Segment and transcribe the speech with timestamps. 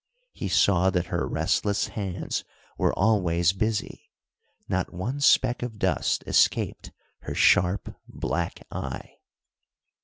[0.31, 2.43] He saw that her restless hands
[2.75, 4.09] were always busy;
[4.67, 9.17] not one speck of dust escaped her sharp, black, eye.